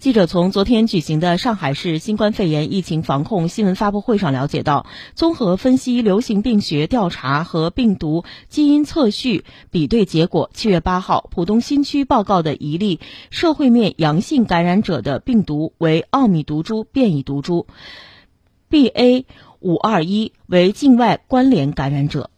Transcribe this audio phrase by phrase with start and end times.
[0.00, 17.66] 记者从昨天举行的上海市新冠肺炎疫情防控新闻发布会上了解到，综合分析流行病学调查和病毒基因测序比对结果，七月八号浦东新区报告的一例社会面阳性感染者的病毒为奥米毒株变异毒株
[18.70, 19.26] ，BA
[19.58, 22.30] 五二一为境外关联感染者。